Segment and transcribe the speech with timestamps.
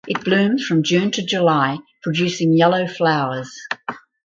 [0.07, 3.55] It blooms from June to July producing yellow flowers.